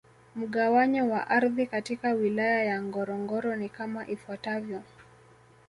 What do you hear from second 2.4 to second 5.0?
ya Ngorongoro ni kama ifuatavyo